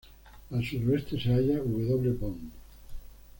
[0.49, 2.11] Al suroeste se halla W.
[2.19, 2.51] Bond.